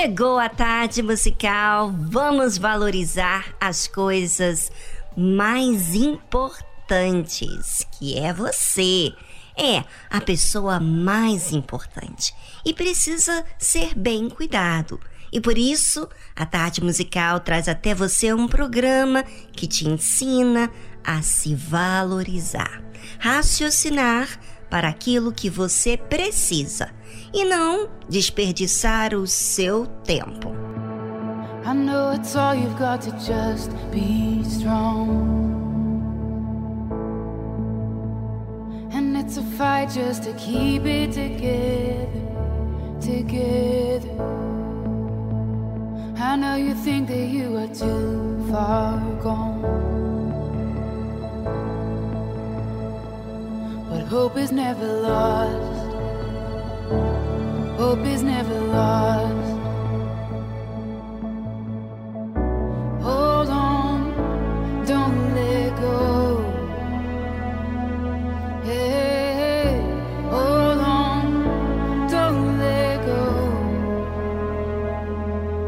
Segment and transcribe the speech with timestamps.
[0.00, 4.70] Chegou a tarde musical, vamos valorizar as coisas
[5.16, 9.12] mais importantes, que é você.
[9.56, 12.32] É a pessoa mais importante
[12.64, 15.00] e precisa ser bem cuidado.
[15.32, 20.70] E por isso, a tarde musical traz até você um programa que te ensina
[21.02, 22.84] a se valorizar,
[23.18, 24.28] raciocinar
[24.70, 26.96] para aquilo que você precisa
[27.32, 30.48] e não desperdiçar o seu tempo.
[31.64, 35.36] I know it's all you've got to just be strong.
[38.90, 42.08] And it's a fight just to keep it together,
[43.00, 44.08] together.
[46.20, 49.62] I know you think that you are too far gone.
[53.90, 55.87] But hope is never lost.
[56.88, 59.58] Hope is never lost.
[63.02, 63.96] Hold on,
[64.86, 66.42] don't let go.
[68.64, 69.80] Hey,
[70.30, 71.22] hold on,
[72.08, 73.24] don't let go.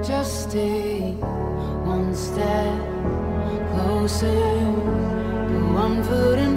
[0.02, 1.12] Just stay
[1.84, 2.80] one step
[3.72, 4.54] closer,
[5.84, 6.49] one foot in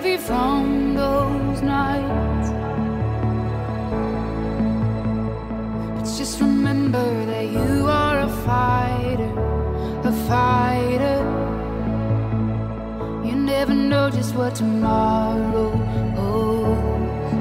[0.00, 2.48] heavy from those nights.
[5.94, 9.32] But just remember that you are a fighter,
[10.10, 11.20] a fighter.
[13.26, 15.68] You never know just what tomorrow
[16.16, 17.32] holds.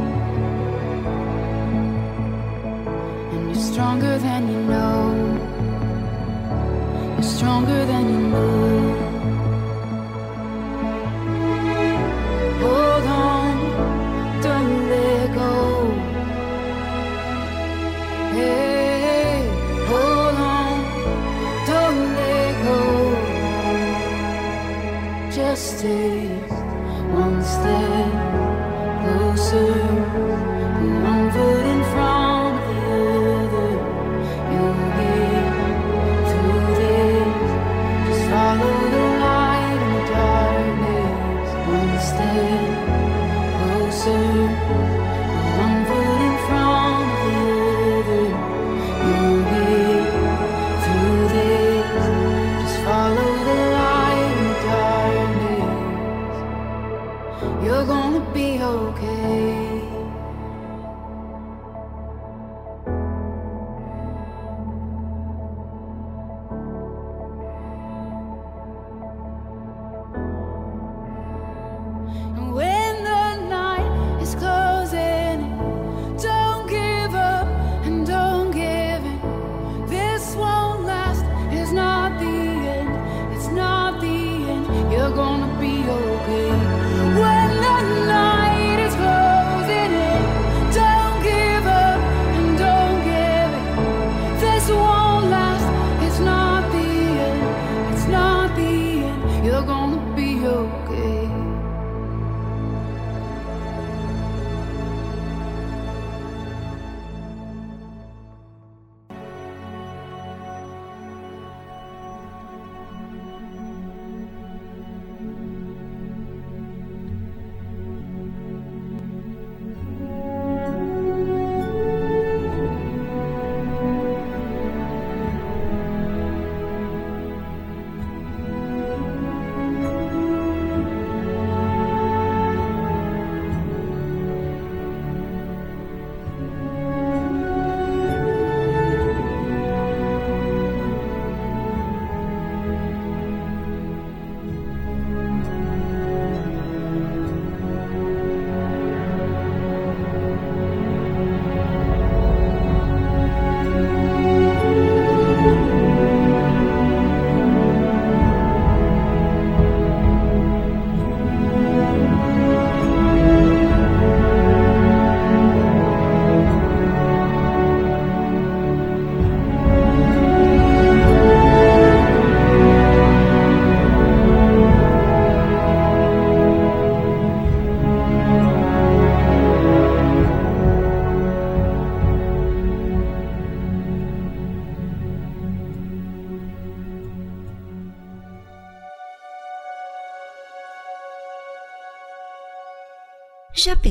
[3.33, 4.99] And you're stronger than you know.
[7.13, 8.88] You're stronger than you know.
[27.43, 28.11] Step
[29.01, 29.88] closer,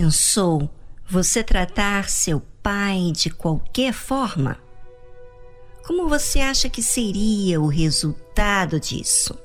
[0.08, 0.70] pensou
[1.06, 4.56] você tratar seu pai de qualquer forma?
[5.86, 9.38] Como você acha que seria o resultado disso?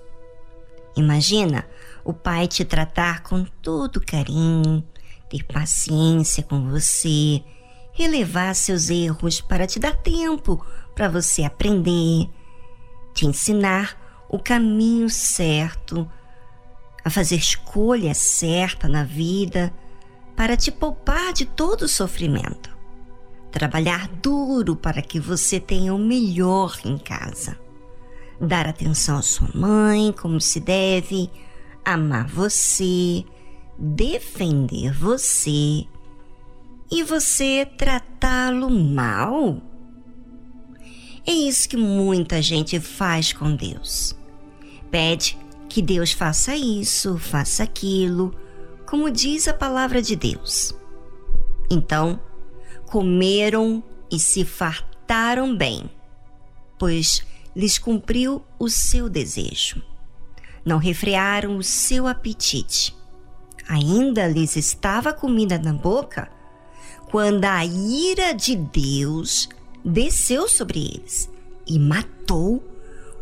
[0.96, 1.68] Imagina
[2.06, 4.82] o pai te tratar com todo carinho,
[5.30, 7.44] ter paciência com você,
[7.92, 10.66] relevar seus erros para te dar tempo
[10.96, 12.30] para você aprender,
[13.14, 16.10] te ensinar o caminho certo,
[17.04, 19.74] a fazer escolha certa na vida
[20.36, 22.76] para te poupar de todo o sofrimento.
[23.52, 27.58] Trabalhar duro para que você tenha o melhor em casa.
[28.42, 31.30] Dar atenção à sua mãe como se deve,
[31.86, 33.24] amar você,
[33.78, 35.86] defender você
[36.92, 39.62] e você tratá-lo mal.
[41.26, 44.16] É isso que muita gente faz com Deus.
[44.92, 45.38] Pede
[45.70, 48.36] que Deus faça isso, faça aquilo,
[48.94, 50.72] como diz a palavra de Deus.
[51.68, 52.20] Então,
[52.86, 55.90] comeram e se fartaram bem,
[56.78, 59.82] pois lhes cumpriu o seu desejo.
[60.64, 62.96] Não refrearam o seu apetite.
[63.68, 66.30] Ainda lhes estava comida na boca
[67.10, 69.50] quando a ira de Deus
[69.84, 71.28] desceu sobre eles
[71.66, 72.64] e matou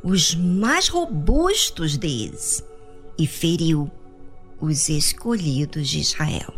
[0.04, 2.62] os mais robustos deles
[3.18, 3.90] e feriu
[4.62, 6.54] os escolhidos de Israel.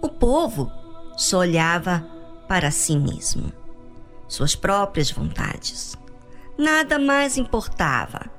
[0.00, 0.70] O povo
[1.16, 2.06] só olhava
[2.48, 3.52] para si mesmo,
[4.28, 5.96] suas próprias vontades.
[6.56, 8.30] Nada mais importava.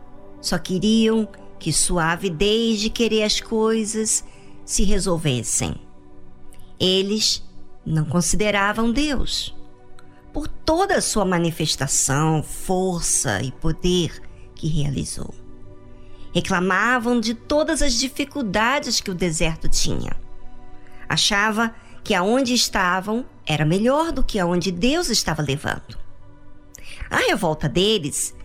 [0.41, 1.27] Só queriam
[1.59, 4.23] que sua avidez de querer as coisas
[4.63, 5.75] se resolvessem.
[6.79, 7.43] Eles
[7.85, 9.55] não consideravam Deus.
[10.31, 14.21] Por toda a sua manifestação, força e poder
[14.55, 15.33] que realizou.
[16.37, 20.15] Reclamavam de todas as dificuldades que o deserto tinha.
[21.09, 25.97] Achava que aonde estavam era melhor do que aonde Deus estava levando.
[27.09, 28.35] A revolta deles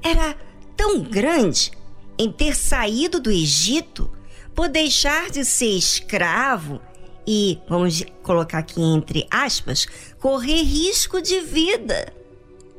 [0.00, 0.36] era
[0.76, 1.72] tão grande
[2.16, 4.08] em ter saído do Egito
[4.54, 6.80] por deixar de ser escravo
[7.26, 9.88] e, vamos colocar aqui entre aspas,
[10.20, 12.14] correr risco de vida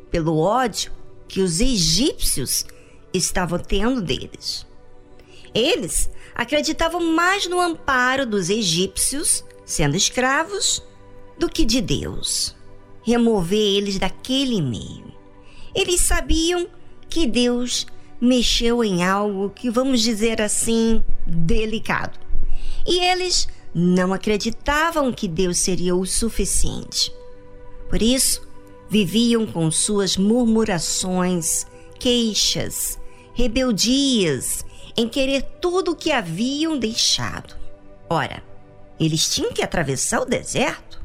[0.09, 0.93] pelo ódio
[1.27, 2.65] que os egípcios
[3.13, 4.65] estavam tendo deles.
[5.53, 10.83] Eles acreditavam mais no amparo dos egípcios, sendo escravos,
[11.37, 12.55] do que de Deus.
[13.03, 15.11] Remover eles daquele meio.
[15.73, 16.67] Eles sabiam
[17.09, 17.85] que Deus
[18.19, 22.19] mexeu em algo que, vamos dizer assim, delicado.
[22.85, 27.11] E eles não acreditavam que Deus seria o suficiente.
[27.89, 28.47] Por isso,
[28.89, 31.65] viviam com suas murmurações,
[31.97, 32.99] queixas,
[33.41, 34.63] rebeldias
[34.95, 37.55] em querer tudo o que haviam deixado.
[38.07, 38.43] Ora,
[38.99, 41.01] eles tinham que atravessar o deserto.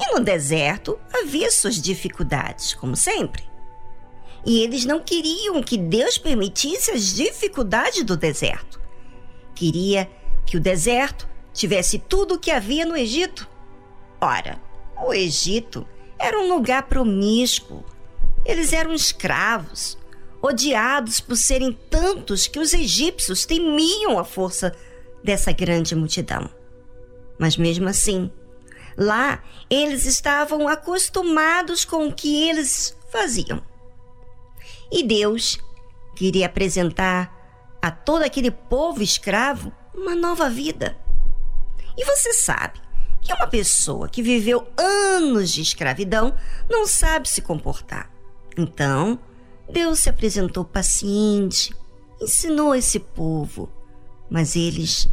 [0.00, 3.42] E no deserto havia suas dificuldades, como sempre.
[4.46, 8.80] E eles não queriam que Deus permitisse as dificuldades do deserto.
[9.54, 10.08] Queria
[10.46, 13.46] que o deserto tivesse tudo o que havia no Egito.
[14.20, 14.58] Ora,
[15.04, 15.86] o Egito
[16.18, 17.84] era um lugar promíscuo.
[18.44, 19.98] Eles eram escravos,
[20.42, 24.74] odiados por serem tantos que os egípcios temiam a força
[25.22, 26.48] dessa grande multidão.
[27.38, 28.30] Mas mesmo assim,
[28.96, 33.62] lá eles estavam acostumados com o que eles faziam.
[34.90, 35.58] E Deus
[36.16, 37.36] queria apresentar
[37.80, 40.96] a todo aquele povo escravo uma nova vida.
[41.96, 42.80] E você sabe
[43.20, 46.34] que uma pessoa que viveu anos de escravidão
[46.68, 48.10] não sabe se comportar.
[48.56, 49.18] Então,
[49.70, 51.74] Deus se apresentou paciente,
[52.20, 53.70] ensinou esse povo,
[54.30, 55.08] mas eles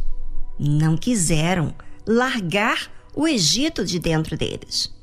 [0.58, 1.74] não quiseram
[2.06, 4.94] largar o Egito de dentro deles.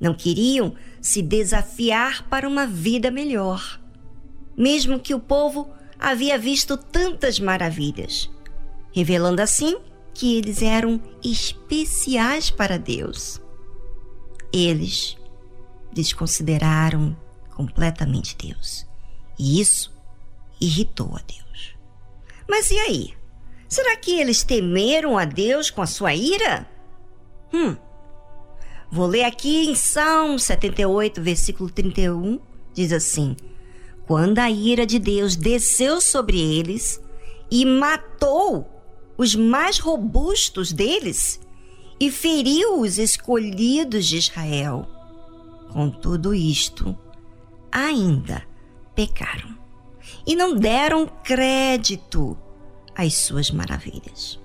[0.00, 3.80] Não queriam se desafiar para uma vida melhor.
[4.56, 8.30] Mesmo que o povo havia visto tantas maravilhas,
[8.92, 9.78] revelando assim
[10.12, 13.40] que eles eram especiais para Deus.
[14.52, 15.16] Eles
[15.92, 17.16] desconsideraram
[17.54, 18.89] completamente Deus.
[19.40, 19.90] E isso
[20.60, 21.74] irritou a Deus.
[22.46, 23.14] Mas e aí?
[23.66, 26.68] Será que eles temeram a Deus com a sua ira?
[27.50, 27.74] Hum.
[28.92, 32.38] Vou ler aqui em Salmo 78, versículo 31,
[32.74, 33.34] diz assim:
[34.06, 37.00] Quando a ira de Deus desceu sobre eles
[37.50, 38.68] e matou
[39.16, 41.40] os mais robustos deles
[41.98, 44.86] e feriu os escolhidos de Israel.
[45.72, 46.98] Com tudo isto,
[47.72, 48.49] ainda
[49.00, 49.56] pecaram
[50.26, 52.36] e não deram crédito
[52.94, 54.38] às suas maravilhas.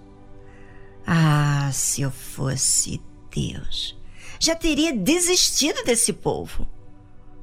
[1.06, 3.98] Ah, se eu fosse Deus,
[4.40, 6.66] já teria desistido desse povo.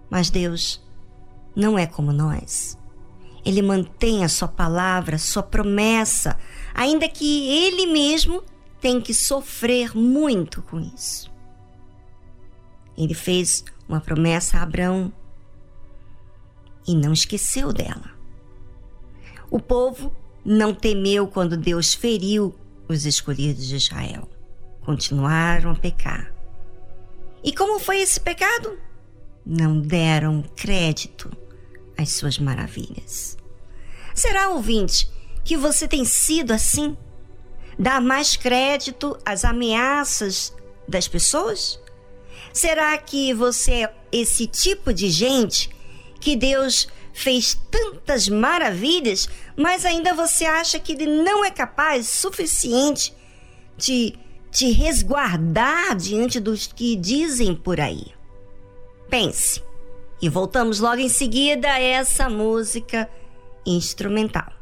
[0.09, 0.83] Mas Deus
[1.55, 2.79] não é como nós.
[3.45, 6.39] Ele mantém a sua palavra, sua promessa,
[6.75, 8.43] ainda que ele mesmo
[8.81, 11.31] tem que sofrer muito com isso.
[12.97, 15.13] Ele fez uma promessa a Abraão
[16.87, 18.11] e não esqueceu dela.
[19.51, 22.55] O povo não temeu quando Deus feriu
[22.89, 24.29] os escolhidos de Israel.
[24.85, 26.33] Continuaram a pecar.
[27.45, 28.79] E como foi esse pecado?
[29.45, 31.31] Não deram crédito
[31.97, 33.37] às suas maravilhas.
[34.15, 35.09] Será, ouvinte,
[35.45, 36.97] que você tem sido assim?
[37.79, 40.55] Dar mais crédito às ameaças
[40.89, 41.81] das pessoas?
[42.53, 45.71] Será que você é esse tipo de gente
[46.23, 53.13] que Deus fez tantas maravilhas, mas ainda você acha que ele não é capaz suficiente
[53.77, 54.15] de
[54.51, 58.07] te resguardar diante dos que dizem por aí?
[59.11, 59.63] Pense.
[60.21, 63.11] E voltamos logo em seguida a essa música
[63.67, 64.62] instrumental.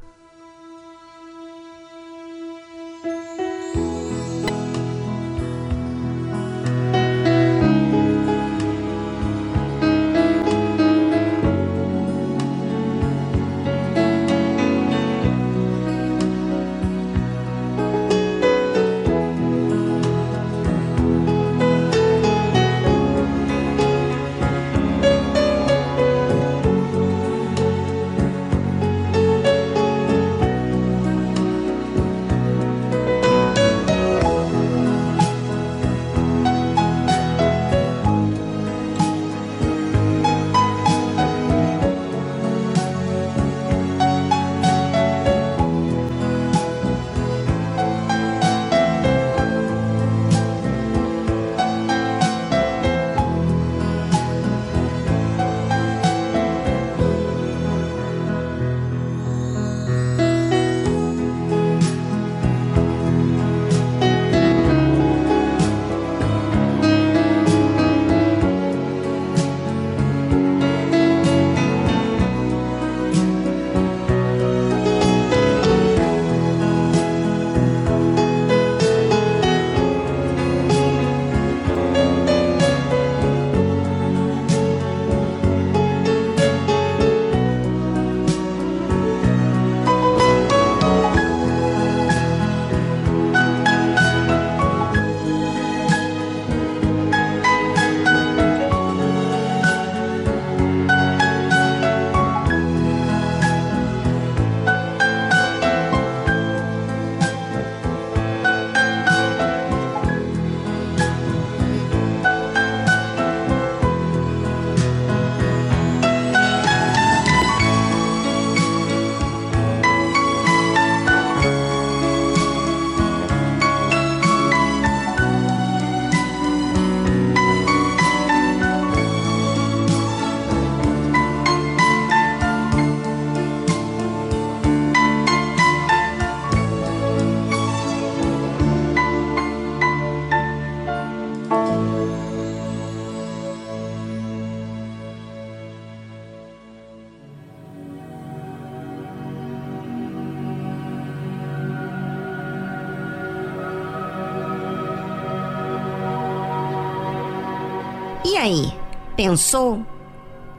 [159.20, 159.87] Pensou?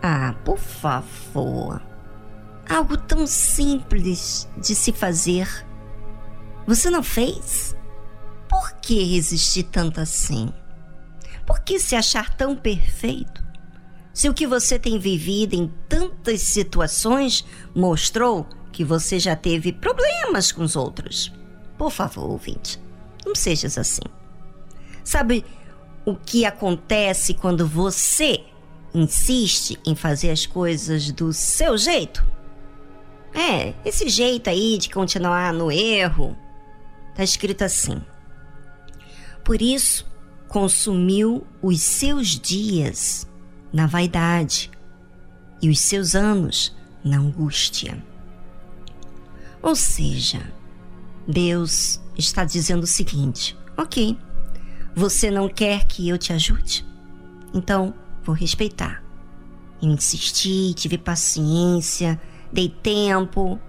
[0.04, 1.82] Ah, por favor.
[2.70, 5.66] Algo tão simples de se fazer.
[6.68, 7.76] Você não fez?
[8.48, 10.54] Por que resistir tanto assim?
[11.44, 13.44] Por que se achar tão perfeito?
[14.14, 17.44] Se o que você tem vivido em tantas situações
[17.74, 21.34] mostrou que você já teve problemas com os outros.
[21.80, 22.80] Por favor, ouvinte,
[23.26, 24.04] não sejas assim.
[25.04, 25.44] Sabe
[26.06, 28.51] o que acontece quando você
[28.94, 32.26] insiste em fazer as coisas do seu jeito?
[33.34, 36.36] É, esse jeito aí de continuar no erro.
[37.16, 38.02] Tá escrito assim.
[39.44, 40.06] Por isso,
[40.48, 43.28] consumiu os seus dias
[43.72, 44.70] na vaidade
[45.62, 48.04] e os seus anos na angústia.
[49.62, 50.42] Ou seja,
[51.28, 54.18] Deus está dizendo o seguinte: ok,
[54.96, 56.86] você não quer que eu te ajude?
[57.54, 59.04] Então vou respeitar.
[59.82, 62.20] Eu insisti, tive paciência,
[62.52, 63.60] dei tempo.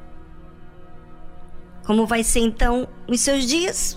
[1.84, 3.96] Como vai ser então os seus dias?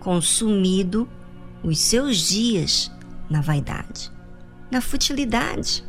[0.00, 1.08] Consumido
[1.62, 2.90] os seus dias
[3.28, 4.10] na vaidade,
[4.70, 5.84] na futilidade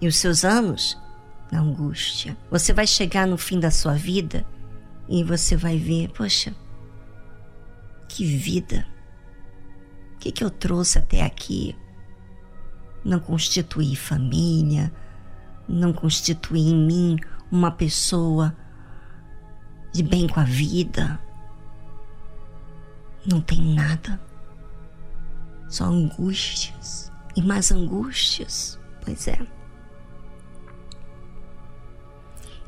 [0.00, 0.98] e os seus anos
[1.50, 2.36] na angústia.
[2.50, 4.44] Você vai chegar no fim da sua vida
[5.08, 6.54] e você vai ver, poxa,
[8.08, 8.86] que vida.
[10.14, 11.76] O que, que eu trouxe até aqui?
[13.04, 14.92] Não constituí família,
[15.68, 17.18] não constituí em mim
[17.50, 18.56] uma pessoa
[19.92, 21.18] de bem com a vida.
[23.26, 24.20] Não tem nada.
[25.68, 28.78] Só angústias e mais angústias.
[29.04, 29.38] Pois é.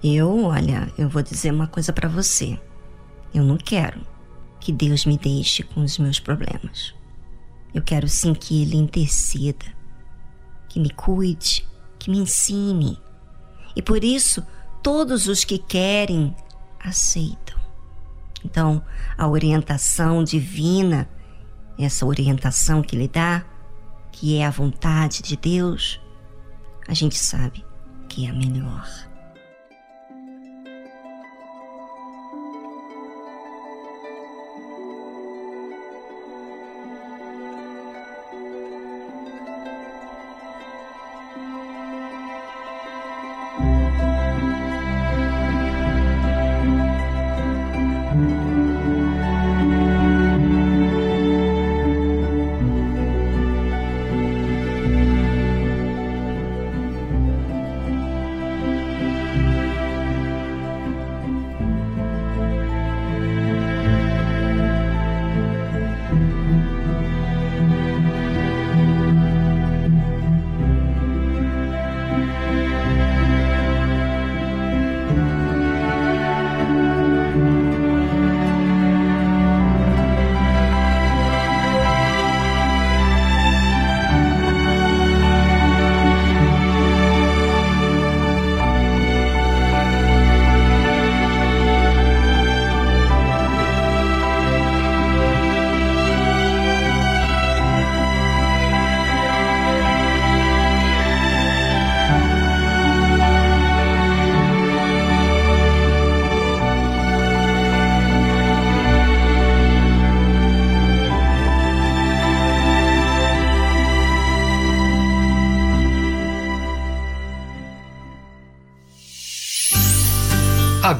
[0.02, 2.60] Eu, olha, eu vou dizer uma coisa para você.
[3.32, 4.06] Eu não quero
[4.60, 6.94] que Deus me deixe com os meus problemas.
[7.72, 9.66] Eu quero sim que Ele interceda,
[10.74, 11.64] que me cuide,
[12.00, 13.00] que me ensine.
[13.76, 14.44] E por isso,
[14.82, 16.34] todos os que querem
[16.80, 17.56] aceitam.
[18.44, 18.84] Então,
[19.16, 21.08] a orientação divina,
[21.78, 23.44] essa orientação que Ele dá,
[24.10, 26.00] que é a vontade de Deus,
[26.88, 27.64] a gente sabe
[28.08, 28.84] que é a melhor.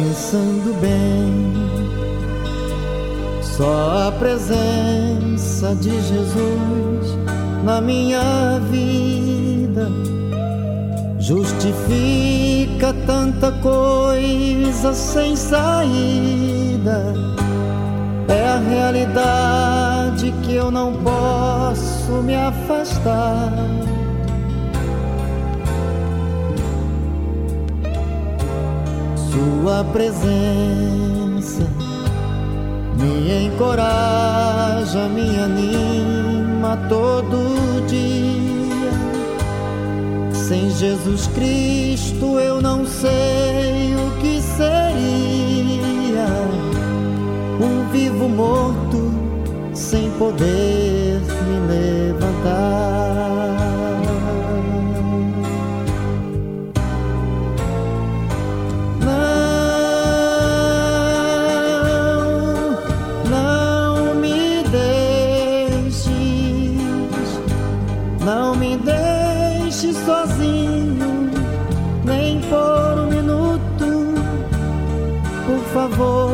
[0.00, 1.52] pensando bem.
[3.42, 7.18] Só a presença de Jesus
[7.62, 9.88] na minha vida
[11.18, 17.12] justifica tanta coisa sem saída.
[18.28, 23.52] É a realidade que eu não posso me afastar.
[29.30, 31.62] Sua presença
[32.98, 38.90] me encoraja, me anima todo dia.
[40.32, 46.26] Sem Jesus Cristo eu não sei o que seria.
[47.60, 49.12] Um vivo morto
[49.74, 53.09] sem poder me levantar.
[75.72, 76.29] favor.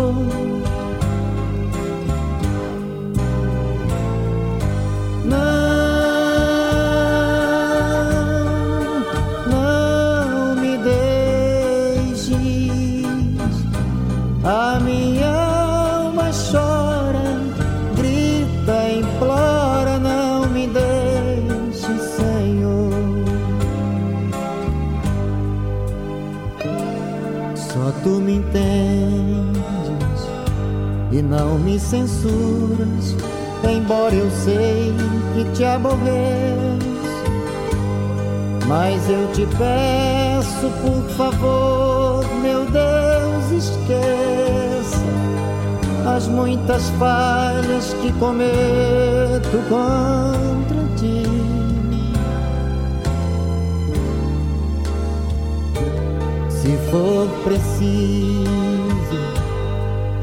[31.26, 33.16] Não me censuras,
[33.64, 34.94] embora eu sei
[35.34, 36.86] que te aborreço.
[38.66, 45.06] Mas eu te peço, por favor, meu Deus, esqueça
[46.16, 51.24] as muitas falhas que cometo contra ti.
[56.48, 58.75] Se for preciso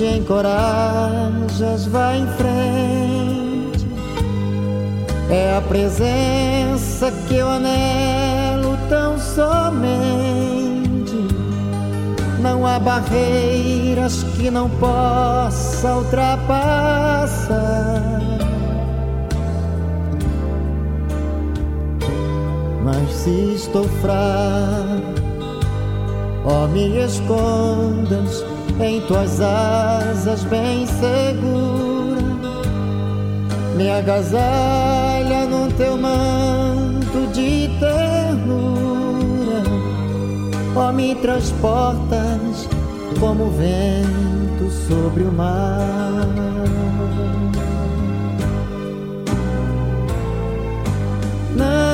[0.00, 3.86] Te encorajas, vai em frente.
[5.28, 9.90] É a presença que eu anelo tão somente.
[12.40, 16.60] Não há barreiras que não possa ultrapassar.
[22.92, 25.22] Mas se estou fraco,
[26.44, 28.44] ó, me escondas
[28.80, 32.20] em tuas asas bem segura,
[33.76, 39.62] me agasalha no teu manto de ternura,
[40.74, 42.68] ó me transportas
[43.20, 46.26] como vento sobre o mar.
[51.56, 51.89] Não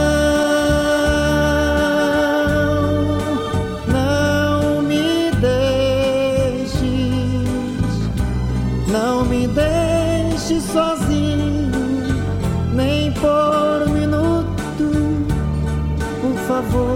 [16.74, 16.95] O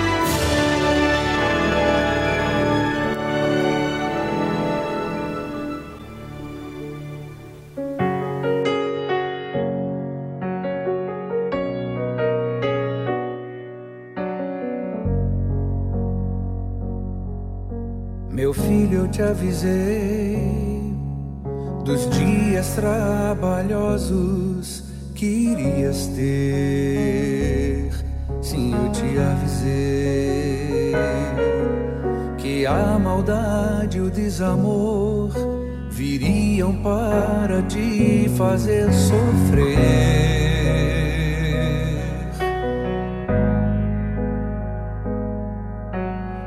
[19.11, 20.95] Te avisei
[21.83, 24.11] dos dias trabalhosos
[25.13, 27.91] que irias ter.
[28.41, 30.93] Sim, eu te avisei
[32.37, 35.29] que a maldade e o desamor
[35.89, 40.21] viriam para te fazer sofrer.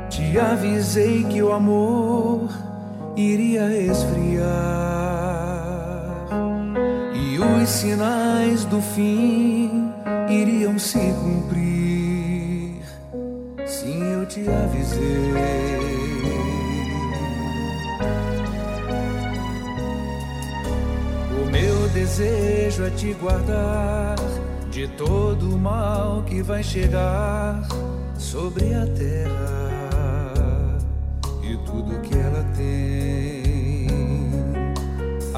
[0.09, 2.54] Te avisei que o amor
[3.15, 4.45] iria esfriar
[7.13, 9.91] e os sinais do fim
[10.29, 12.81] iriam se cumprir.
[13.65, 15.33] Sim, eu te avisei.
[21.41, 24.15] O meu desejo é te guardar
[24.69, 27.61] de todo o mal que vai chegar
[28.17, 29.74] sobre a terra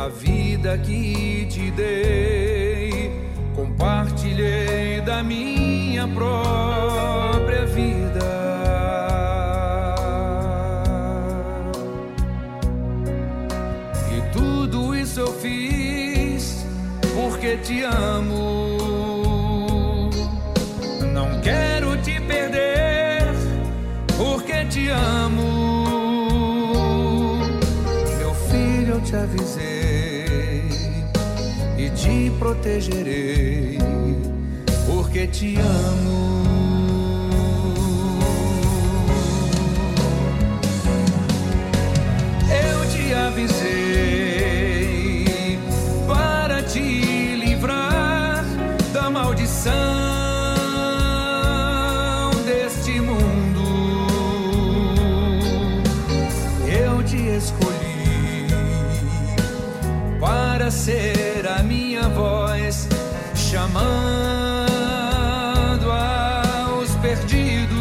[0.07, 3.11] A vida que te dei,
[3.53, 8.25] compartilhei da minha própria vida.
[14.15, 16.65] E tudo isso eu fiz
[17.13, 18.79] porque te amo.
[21.11, 23.27] Não quero te perder
[24.17, 25.67] porque te amo.
[29.07, 29.76] Te avisei
[32.07, 33.77] te protegerei
[34.87, 36.37] porque te amo.
[42.49, 43.59] Eu te avisei
[46.07, 48.45] para te livrar
[48.93, 50.07] da maldição
[57.37, 58.47] escolhi
[60.19, 61.16] para ser
[63.57, 63.87] chamando
[65.91, 67.73] aos perdidos.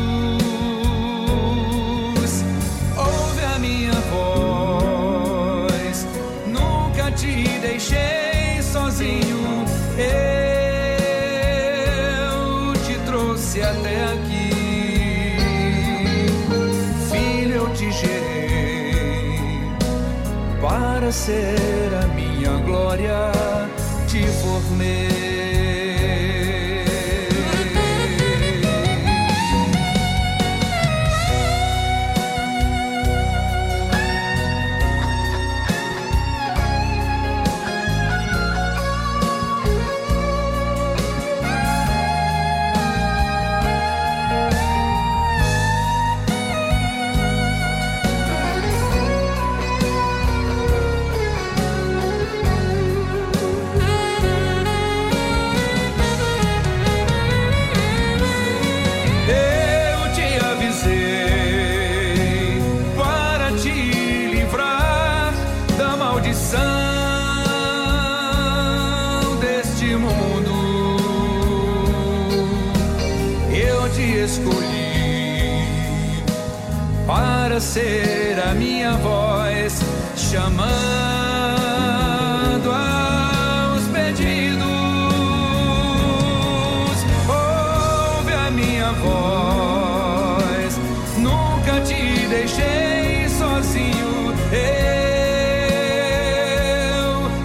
[2.97, 6.07] Ouve a minha voz,
[6.47, 9.67] nunca te deixei sozinho.
[9.99, 10.33] Eu
[12.87, 14.53] te trouxe até aqui,
[17.11, 19.61] filho, eu te gerei
[20.63, 21.66] para ser
[77.67, 79.81] ser a minha voz
[80.17, 80.71] chamando
[82.71, 84.67] aos pedidos.
[87.29, 90.79] Ouve a minha voz,
[91.19, 94.33] nunca te deixei sozinho.
[94.53, 94.69] Eu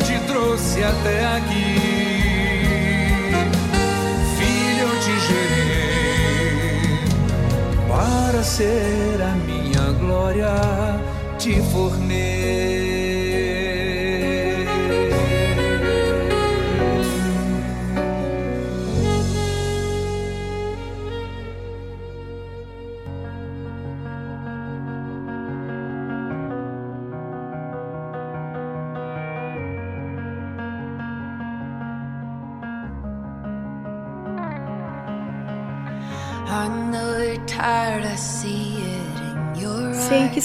[0.06, 1.76] te trouxe até aqui,
[4.38, 7.00] filho, eu te gerei
[7.90, 8.91] para ser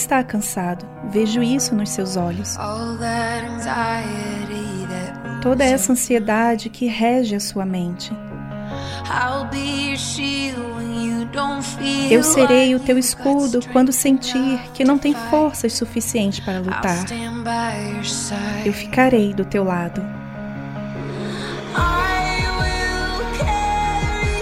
[0.07, 0.85] está cansado.
[1.09, 2.57] Vejo isso nos seus olhos.
[5.41, 8.11] Toda essa ansiedade que rege a sua mente.
[12.09, 17.05] Eu serei o teu escudo quando sentir que não tem forças suficientes para lutar.
[18.65, 20.01] Eu ficarei do teu lado.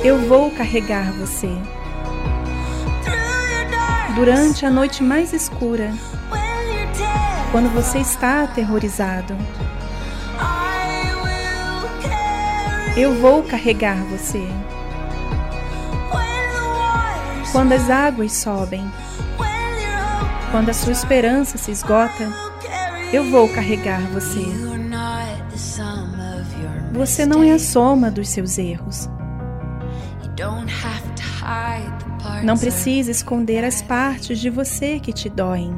[0.03, 1.49] Eu vou carregar você.
[4.15, 5.91] Durante a noite mais escura,
[7.51, 9.35] quando você está aterrorizado,
[12.95, 14.47] eu vou carregar você.
[17.51, 18.89] Quando as águas sobem,
[20.49, 22.31] quando a sua esperança se esgota,
[23.11, 24.45] eu vou carregar você.
[26.93, 29.09] Você não é a soma dos seus erros.
[32.45, 35.73] Não precisa esconder as partes de você que te doem.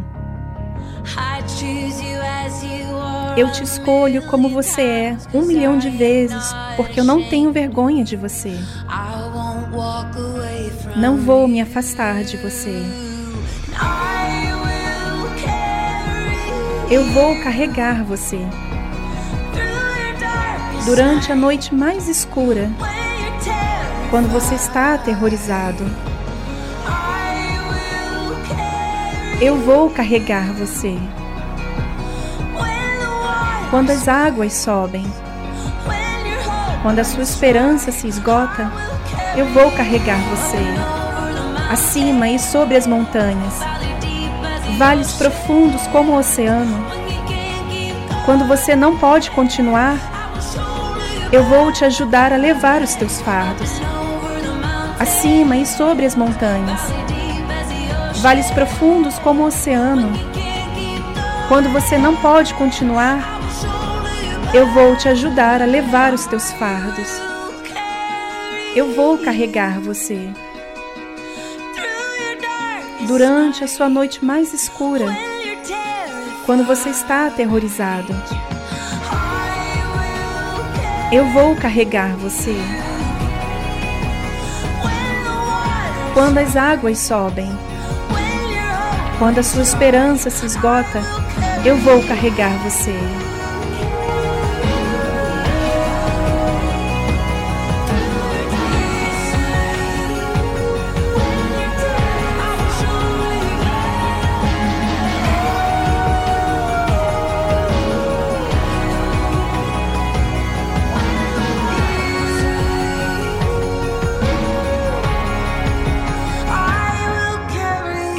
[3.38, 6.44] Eu te escolho como você é, um milhão de vezes,
[6.76, 8.60] porque eu não tenho vergonha de você.
[10.98, 12.84] Não vou me afastar de você.
[16.92, 18.40] Eu vou carregar você.
[20.84, 22.70] Durante a noite mais escura,
[24.10, 25.86] quando você está aterrorizado,
[29.40, 30.98] eu vou carregar você.
[33.70, 35.06] Quando as águas sobem,
[36.82, 38.72] quando a sua esperança se esgota,
[39.36, 40.64] eu vou carregar você.
[41.72, 43.54] Acima e sobre as montanhas,
[44.80, 46.86] vales profundos como o oceano.
[48.26, 49.98] Quando você não pode continuar,
[51.32, 53.70] eu vou te ajudar a levar os teus fardos.
[55.00, 56.82] Acima e sobre as montanhas,
[58.20, 60.12] vales profundos como o oceano.
[61.48, 63.20] Quando você não pode continuar,
[64.54, 67.10] eu vou te ajudar a levar os teus fardos.
[68.76, 70.30] Eu vou carregar você.
[73.08, 75.06] Durante a sua noite mais escura,
[76.46, 78.14] quando você está aterrorizado,
[81.12, 82.56] eu vou carregar você.
[86.14, 87.50] Quando as águas sobem,
[89.18, 91.02] quando a sua esperança se esgota,
[91.66, 92.96] eu vou carregar você.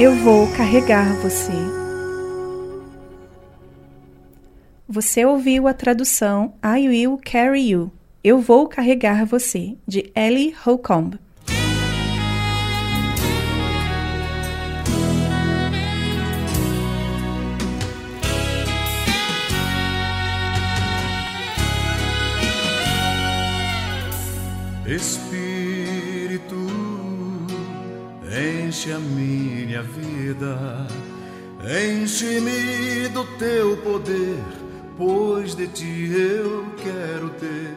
[0.01, 1.51] Eu vou carregar você.
[4.87, 7.91] Você ouviu a tradução I Will Carry You.
[8.23, 11.19] Eu vou carregar você, de Ellie Holcomb.
[28.69, 30.85] Enche a minha vida,
[31.65, 34.37] enche-me do teu poder,
[34.95, 37.75] pois de ti eu quero ter.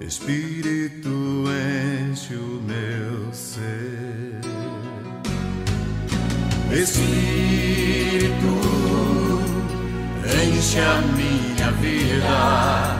[0.00, 1.44] Espírito,
[2.10, 4.40] enche o meu ser.
[6.72, 8.48] Espírito,
[10.24, 12.96] enche a minha vida,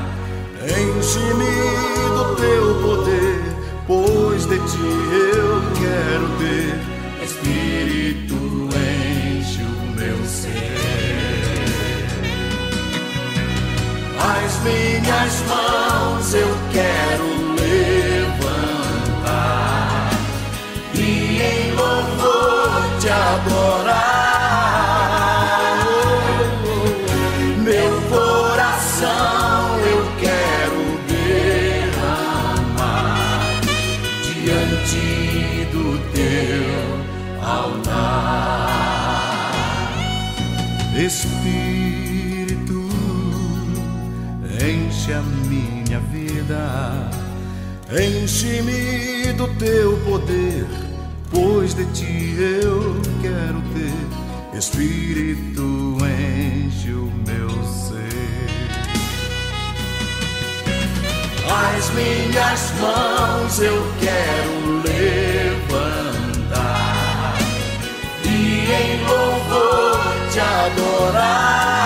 [0.62, 1.54] enche-me
[2.18, 3.40] do teu poder,
[3.86, 6.89] pois de ti eu quero ter.
[7.30, 8.34] Espírito,
[8.74, 10.50] enche o meu ser.
[14.18, 17.54] As minhas mãos eu quero
[18.34, 19.30] levantar
[20.92, 23.89] e em louvor te adorar.
[47.92, 50.64] Enche-me do teu poder,
[51.28, 53.90] pois de ti eu quero ter.
[54.56, 58.46] Espírito, enche o meu ser.
[61.50, 64.82] As minhas mãos eu quero
[65.64, 66.54] levantar
[68.24, 69.98] e em louvor
[70.30, 71.79] te adorar.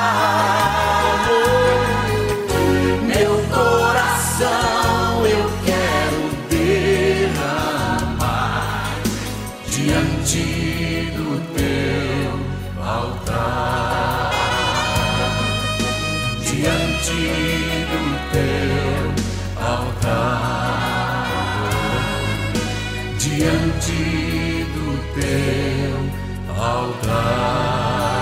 [23.37, 28.15] Diante do teu altar.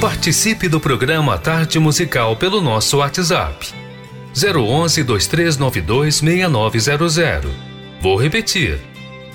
[0.00, 3.74] Participe do programa Tarde Musical pelo nosso WhatsApp.
[4.32, 7.50] 011 2392 6900.
[8.00, 8.78] Vou repetir.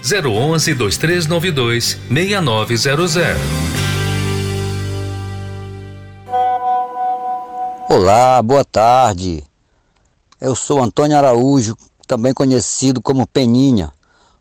[0.02, 3.65] 011 2392 6900.
[7.98, 9.42] Olá, boa tarde.
[10.42, 13.90] Eu sou Antônio Araújo, também conhecido como Peninha.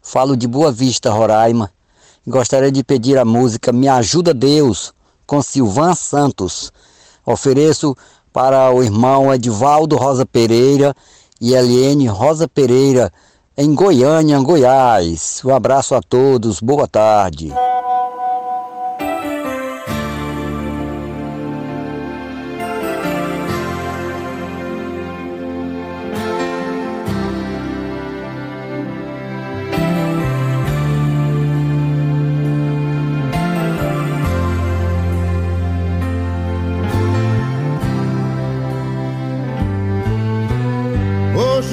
[0.03, 1.71] Falo de Boa Vista, Roraima.
[2.27, 4.93] Gostaria de pedir a música Me Ajuda Deus,
[5.25, 6.73] com Silvan Santos.
[7.25, 7.97] Ofereço
[8.33, 10.93] para o irmão Edivaldo Rosa Pereira
[11.41, 13.13] e Eliane Rosa Pereira,
[13.57, 15.41] em Goiânia, Goiás.
[15.45, 17.55] Um abraço a todos, boa tarde.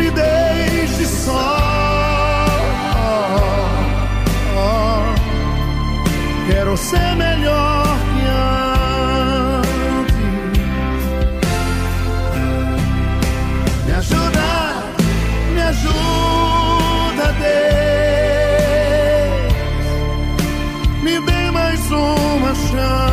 [0.00, 1.56] Me deixe só.
[6.48, 8.22] Quero ser melhor que
[9.58, 10.16] antes.
[13.86, 14.50] Me ajuda,
[15.54, 17.64] me ajuda, Deus.
[21.04, 23.09] Me dê mais uma chance.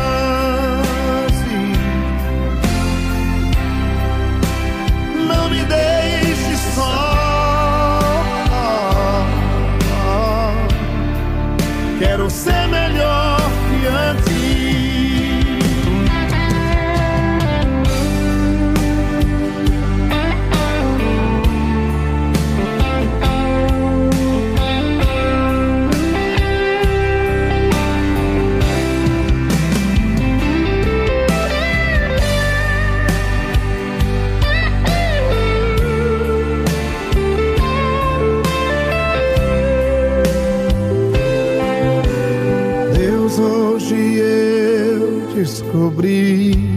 [45.78, 46.67] Descobri.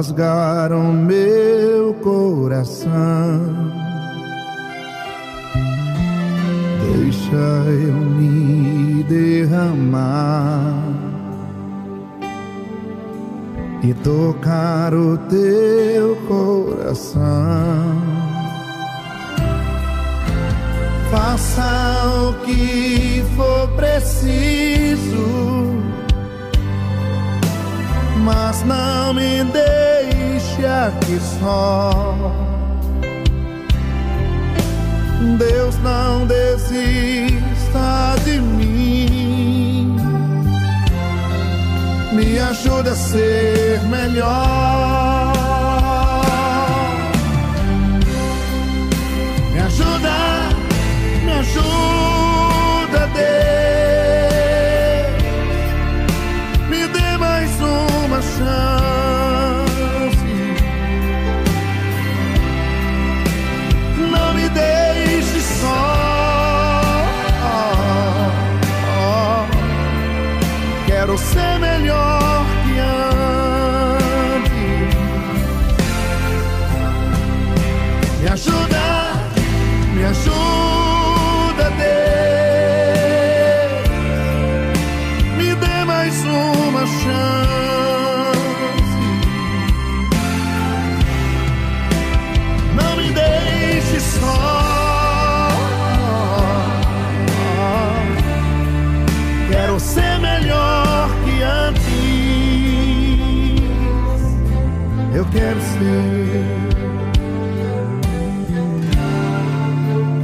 [0.00, 2.90] Rasgaram meu coração.
[6.80, 7.36] Deixa
[7.68, 10.72] eu me derramar
[13.82, 17.20] e tocar o teu coração.
[21.10, 22.89] Faça o que
[31.18, 32.14] só.
[35.38, 39.96] Deus não desista de mim.
[42.12, 45.09] Me ajuda a ser melhor.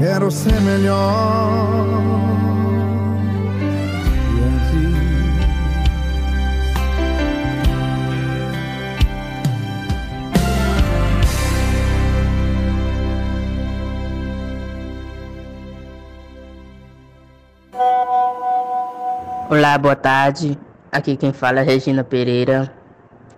[0.09, 1.85] Quero ser melhor
[4.47, 4.95] antes.
[19.51, 20.57] Olá, boa tarde.
[20.93, 22.73] Aqui quem fala é Regina Pereira,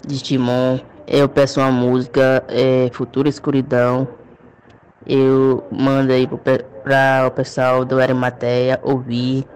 [0.06, 0.80] de Timon.
[1.06, 4.06] Eu peço uma música, é, Futura Escuridão.
[5.08, 9.46] Eu mando aí para o pessoal do Arimateia ouvir,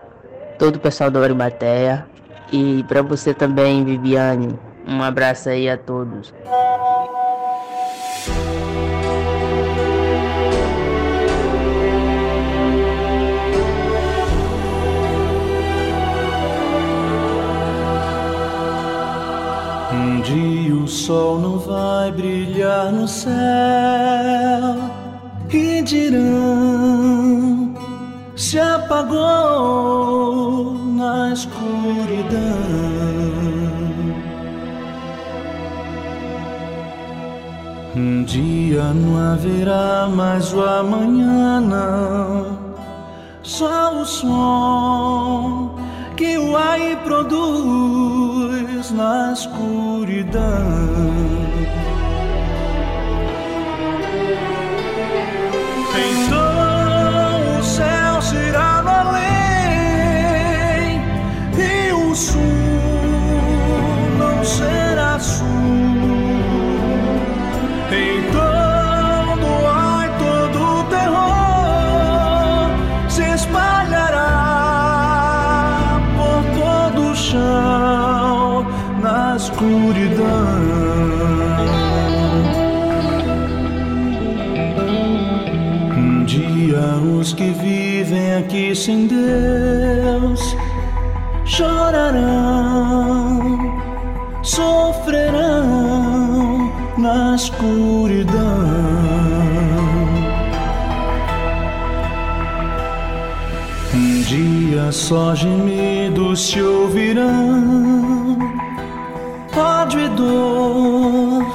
[0.58, 2.06] todo o pessoal do Arimateia.
[2.50, 4.58] E para você também, Viviane.
[4.88, 6.32] Um abraço aí a todos.
[19.92, 23.32] Um dia o sol não vai brilhar no céu
[25.56, 27.74] e dirão
[28.34, 29.14] se apagou
[30.96, 32.40] na escuridão.
[37.94, 42.58] Um dia não haverá mais o amanhã, não.
[43.42, 45.76] Só o som
[46.16, 50.40] que o ar produz na escuridão.
[62.12, 62.40] O sul
[64.18, 65.46] não será sul.
[67.90, 72.68] Então do ar todo o terror
[73.08, 74.28] se espalhará
[76.16, 78.66] por todo o chão
[79.00, 80.26] na escuridão.
[85.96, 86.84] Um dia
[87.18, 89.61] os que vivem aqui sem Deus
[104.92, 108.36] só gemidos se ouvirão,
[109.56, 111.46] ódio e dor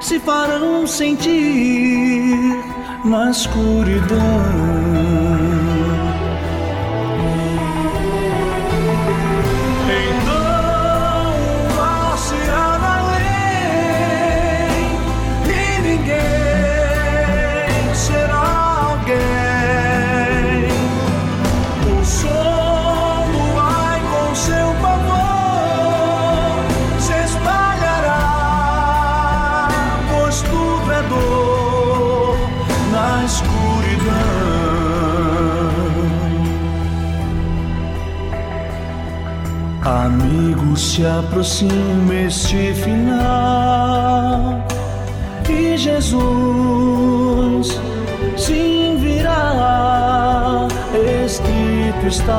[0.00, 2.62] se farão sentir
[3.04, 5.63] na escuridão.
[40.94, 44.64] se aproxima este final
[45.50, 47.80] e Jesus
[48.36, 50.68] sim virá,
[51.26, 52.36] escrito está.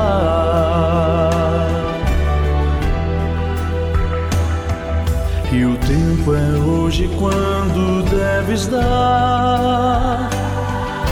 [5.52, 10.30] E o tempo é hoje quando deves dar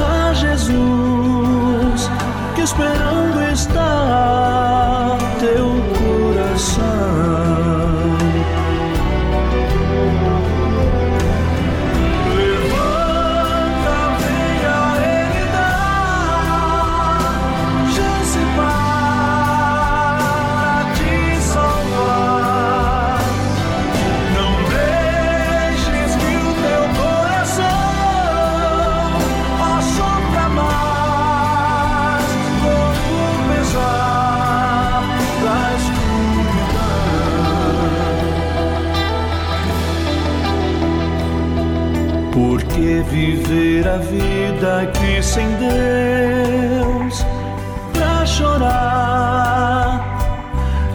[0.01, 2.11] a Jesus
[2.55, 3.03] que espera
[43.95, 47.24] a vida que sem Deus
[47.92, 50.01] pra chorar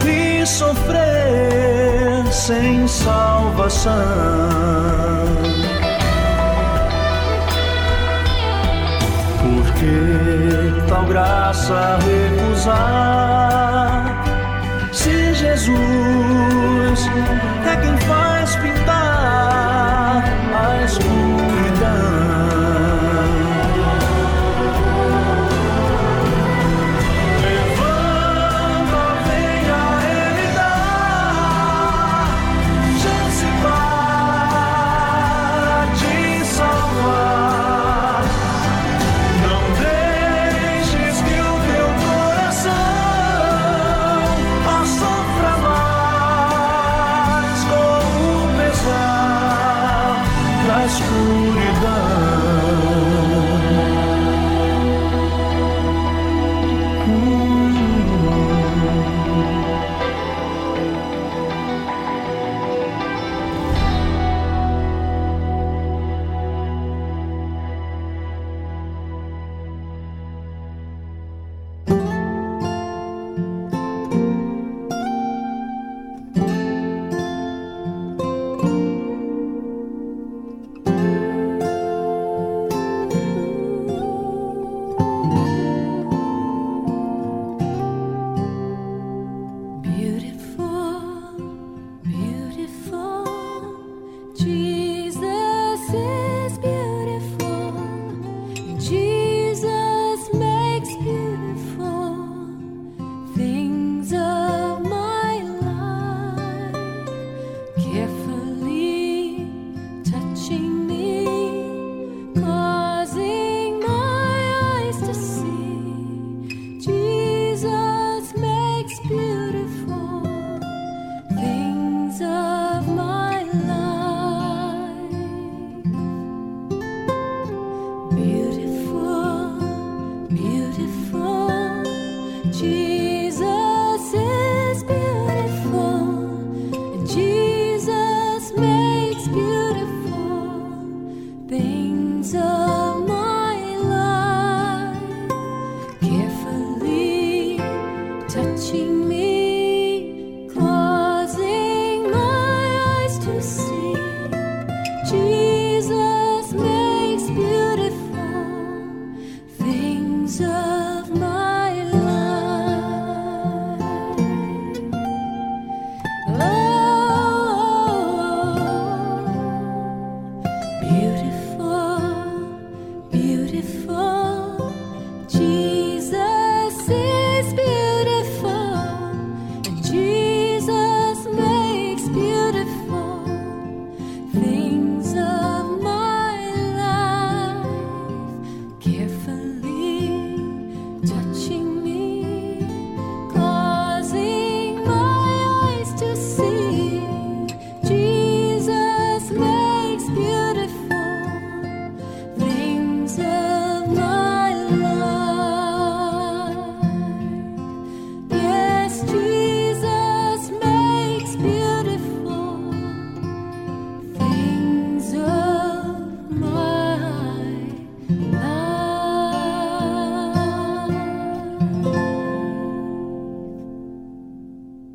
[0.04, 3.92] e sofrer sem salvação.
[9.40, 12.84] Por que tal graça recusar
[14.92, 15.80] se Jesus?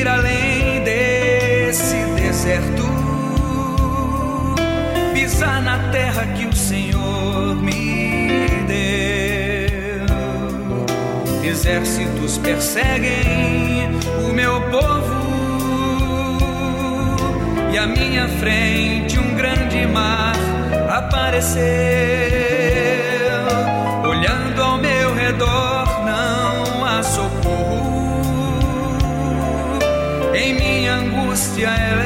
[0.00, 2.84] ir além desse deserto,
[5.14, 10.06] pisar na terra que o Senhor me deu.
[11.42, 15.26] Exércitos perseguem o meu povo.
[17.72, 20.36] E à minha frente um grande mar
[20.90, 21.62] apareceu,
[24.04, 25.75] olhando ao meu redor
[31.56, 32.05] angústia elevo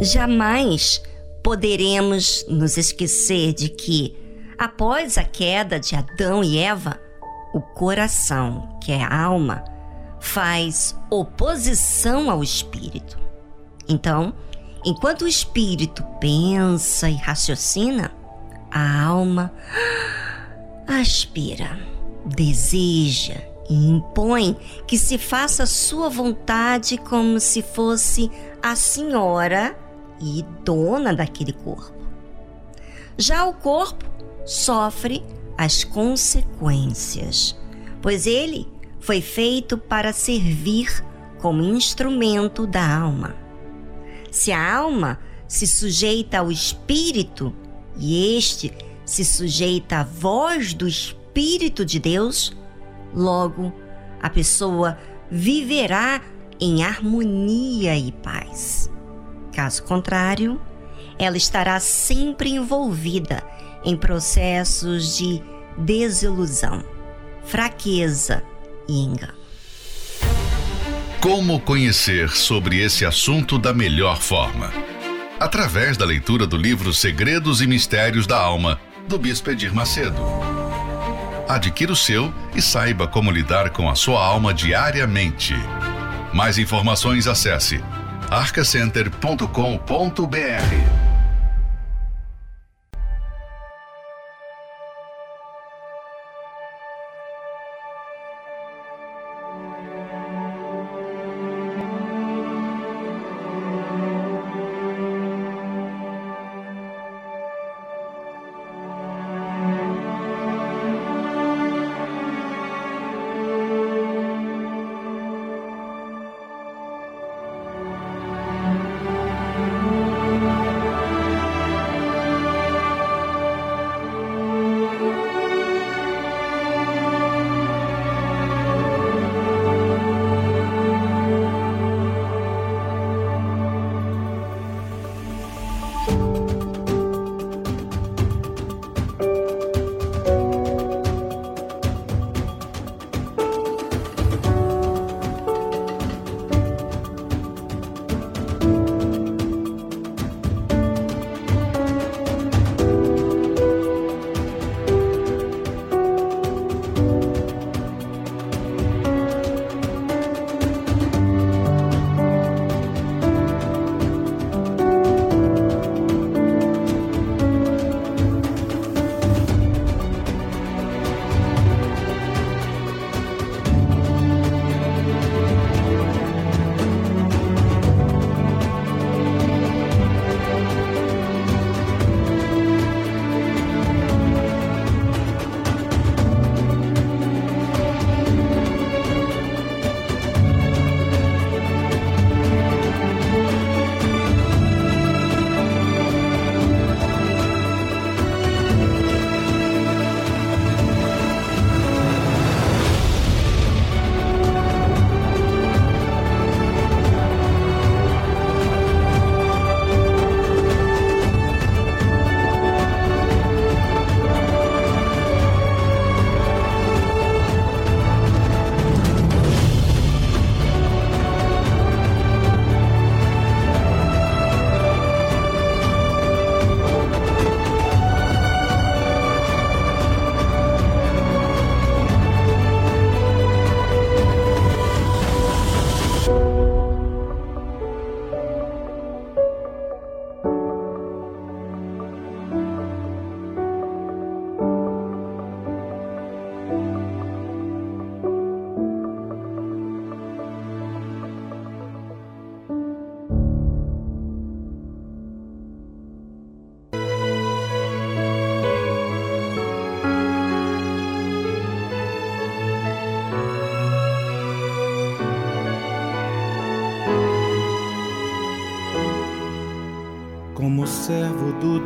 [0.00, 1.02] Jamais
[1.42, 4.16] poderemos nos esquecer de que,
[4.58, 6.98] após a queda de Adão e Eva,
[7.52, 9.62] o coração, que é a alma,
[10.18, 13.18] faz oposição ao espírito.
[13.86, 14.32] Então,
[14.86, 18.10] enquanto o espírito pensa e raciocina,
[18.70, 19.52] a alma
[20.86, 21.78] aspira,
[22.24, 23.36] deseja
[23.68, 28.30] e impõe que se faça sua vontade como se fosse
[28.62, 29.76] a senhora
[30.20, 31.98] e dona daquele corpo.
[33.16, 34.04] Já o corpo
[34.44, 35.22] sofre
[35.56, 37.58] as consequências,
[38.00, 38.66] pois ele
[39.00, 41.04] foi feito para servir
[41.38, 43.34] como instrumento da alma.
[44.30, 45.18] Se a alma
[45.48, 47.54] se sujeita ao espírito
[47.96, 48.72] e este
[49.04, 52.56] se sujeita à voz do Espírito de Deus,
[53.12, 53.72] logo
[54.22, 54.96] a pessoa
[55.30, 56.22] viverá
[56.60, 58.90] em harmonia e paz.
[59.60, 60.58] Caso contrário,
[61.18, 63.44] ela estará sempre envolvida
[63.84, 65.42] em processos de
[65.76, 66.82] desilusão,
[67.44, 68.42] fraqueza
[68.88, 69.34] e engano.
[71.20, 74.72] Como conhecer sobre esse assunto da melhor forma?
[75.38, 80.22] Através da leitura do livro Segredos e Mistérios da Alma, do Bispo Edir Macedo.
[81.46, 85.52] Adquira o seu e saiba como lidar com a sua alma diariamente.
[86.32, 87.78] Mais informações acesse
[88.30, 91.09] arcacenter.com.br.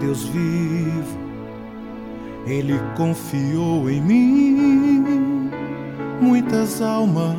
[0.01, 1.19] Deus vivo,
[2.47, 5.51] ele confiou em mim
[6.21, 7.35] muitas almas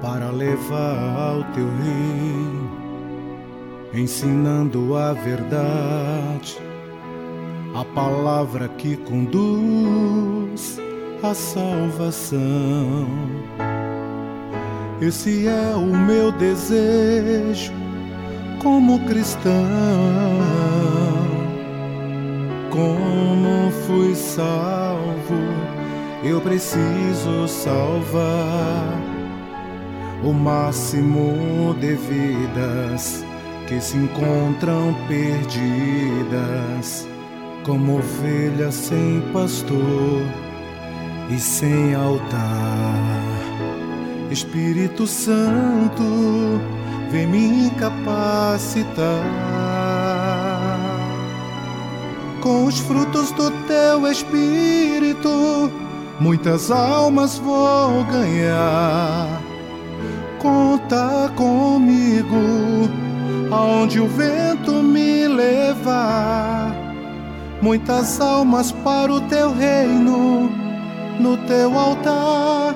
[0.00, 2.70] para levar ao teu reino,
[3.94, 6.58] ensinando a verdade,
[7.74, 10.80] a palavra que conduz
[11.22, 12.40] à salvação.
[15.00, 17.79] Esse é o meu desejo
[18.60, 19.52] como cristão.
[22.70, 25.34] Como fui salvo,
[26.22, 28.94] eu preciso salvar
[30.22, 33.24] o máximo de vidas
[33.66, 37.08] que se encontram perdidas,
[37.64, 40.22] como ovelhas sem pastor
[41.30, 43.22] e sem altar.
[44.30, 46.04] Espírito Santo,
[47.10, 49.24] vem me capacitar
[52.40, 55.70] com os frutos do teu Espírito.
[56.20, 59.42] Muitas almas vou ganhar.
[60.38, 62.88] Conta comigo,
[63.50, 66.74] aonde o vento me levar.
[67.60, 70.50] Muitas almas para o teu reino,
[71.18, 72.74] no teu altar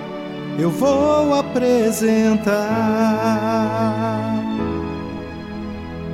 [0.58, 2.54] eu vou apresentar.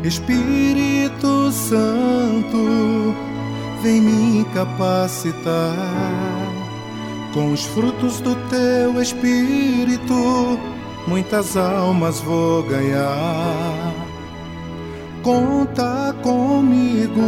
[0.02, 3.14] Espírito Santo,
[3.82, 5.76] vem me capacitar
[7.34, 10.58] com os frutos do teu Espírito.
[11.06, 13.94] Muitas almas vou ganhar.
[15.22, 17.20] Conta comigo,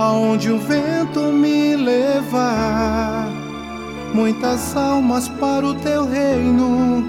[0.00, 3.30] aonde o vento me levar
[4.12, 7.04] muitas almas para o teu reino,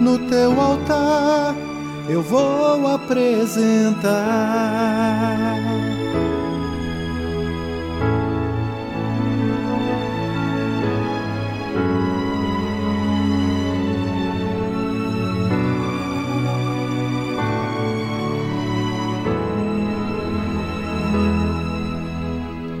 [0.00, 1.54] no teu altar
[2.08, 4.12] eu vou apresentar.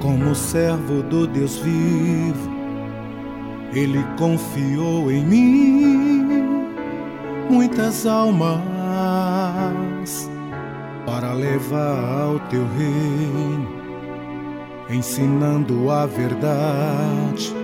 [0.00, 2.54] Como servo do Deus vivo
[3.72, 6.68] ele confiou em mim
[7.50, 8.73] muitas almas
[11.06, 13.68] para levar ao teu reino,
[14.90, 17.54] ensinando a verdade,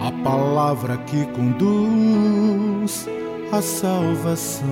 [0.00, 3.08] a palavra que conduz
[3.52, 4.66] à salvação.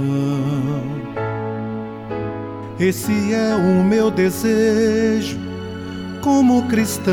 [2.78, 5.38] Esse é o meu desejo
[6.20, 7.12] como cristão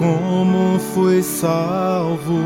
[0.00, 2.40] como fui salvo,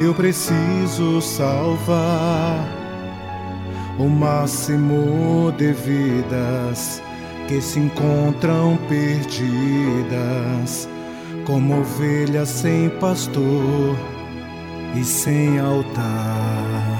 [0.00, 2.79] eu preciso salvar
[4.00, 7.02] o máximo de vidas
[7.46, 9.28] que se encontram perdidas,
[11.44, 13.94] como ovelhas sem pastor
[14.94, 16.98] e sem altar.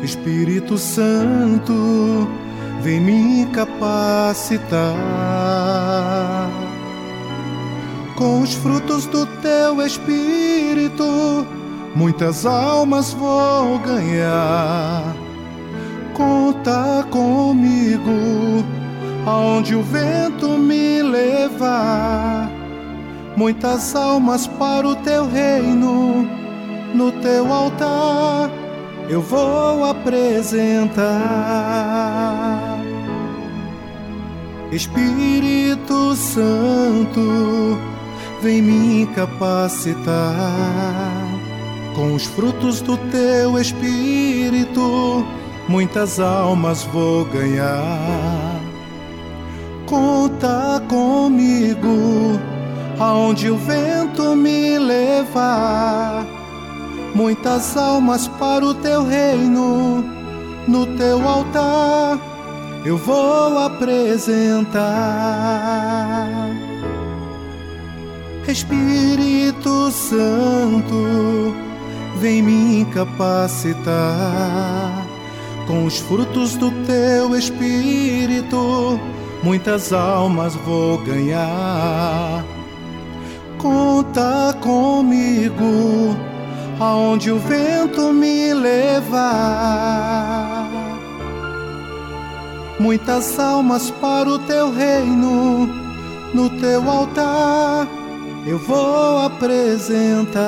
[0.00, 2.28] Espírito Santo,
[2.80, 4.78] vem me capacitar
[8.14, 11.44] com os frutos do teu espírito,
[11.96, 15.27] muitas almas vou ganhar.
[16.18, 18.64] Conta comigo,
[19.24, 22.50] aonde o vento me levar.
[23.36, 26.28] Muitas almas para o teu reino,
[26.92, 28.50] no teu altar
[29.08, 30.98] eu vou apresentar.
[34.70, 37.78] Espírito Santo,
[38.42, 40.04] vem me capacitar
[41.94, 45.24] com os frutos do teu espírito.
[45.68, 48.60] Muitas almas vou ganhar.
[49.86, 52.40] Conta comigo,
[52.98, 56.26] aonde o vento me levar.
[57.14, 60.04] Muitas almas para o teu reino,
[60.66, 62.18] no teu altar
[62.84, 64.78] eu vou apresentar.
[68.46, 71.54] Espírito Santo,
[72.18, 73.88] vem me capacitar
[75.68, 78.98] com os frutos do teu Espírito.
[79.42, 82.44] Muitas almas vou ganhar.
[83.58, 86.16] Conta comigo,
[86.80, 89.28] aonde o vento me levar.
[92.80, 95.68] Muitas almas para o teu reino,
[96.32, 97.86] no teu altar
[98.48, 100.38] eu vou apresentar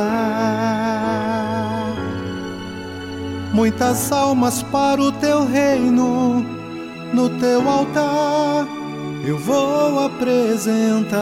[3.53, 6.45] muitas almas para o teu reino,
[7.13, 8.67] no teu altar
[9.25, 11.21] eu vou apresentar.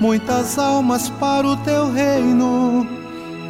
[0.00, 2.86] Muitas almas para o teu reino,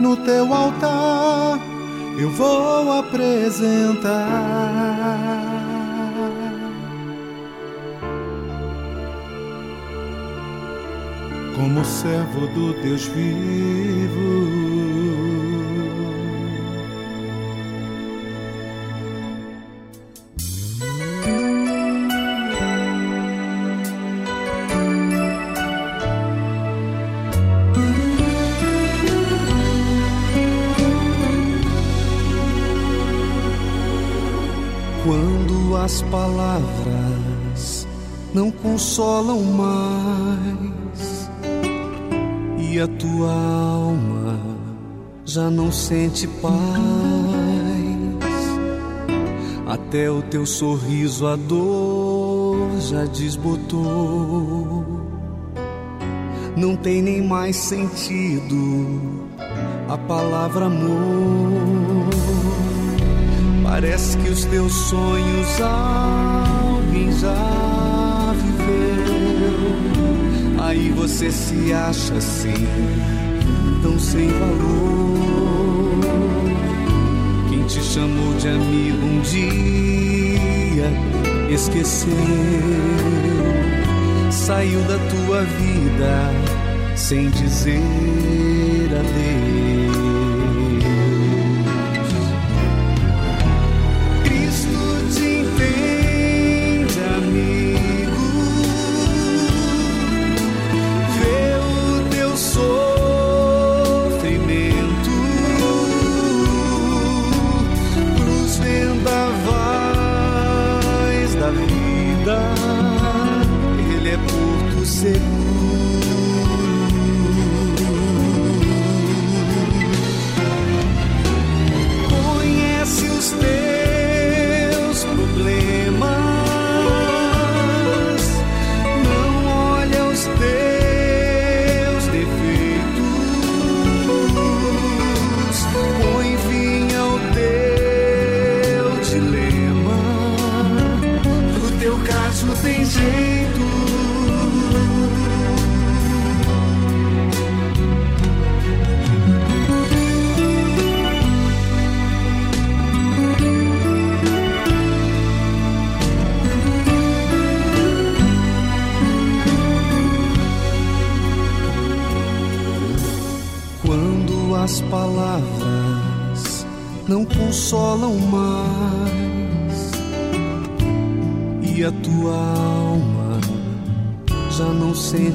[0.01, 1.59] no teu altar
[2.19, 4.28] eu vou apresentar.
[11.55, 15.07] Como servo do Deus vivo.
[35.89, 37.89] As palavras
[38.35, 41.31] não consolam mais
[42.59, 44.39] e a tua alma
[45.24, 46.52] já não sente paz,
[49.66, 54.85] até o teu sorriso a dor já desbotou.
[56.55, 59.27] Não tem nem mais sentido
[59.89, 61.57] a palavra amor.
[63.80, 69.76] Parece que os teus sonhos alguém já viveu.
[70.60, 72.66] Aí você se acha assim,
[73.80, 76.00] tão sem valor.
[77.48, 80.90] Quem te chamou de amigo um dia
[81.48, 82.10] esqueceu.
[84.32, 86.32] Saiu da tua vida
[86.96, 87.80] sem dizer
[88.90, 89.68] adeus.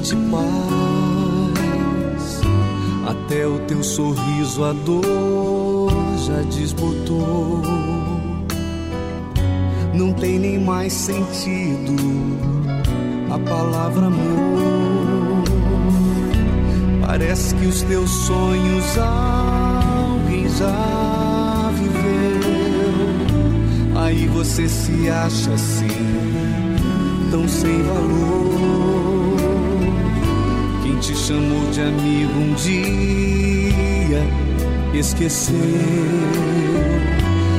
[0.04, 1.54] Sente paz,
[3.08, 5.90] até o teu sorriso a dor
[6.26, 7.62] já desbotou.
[9.94, 11.96] Não tem nem mais sentido
[13.30, 15.44] a palavra amor.
[17.06, 22.40] Parece que os teus sonhos alguém já viveu.
[24.02, 25.88] Aí você se acha assim,
[27.30, 29.13] tão sem valor.
[31.04, 34.22] Te chamou de amigo um dia
[34.98, 35.54] esqueceu.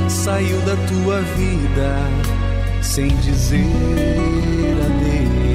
[0.09, 1.99] Saiu da tua vida
[2.81, 3.61] sem dizer
[4.83, 5.54] adeus.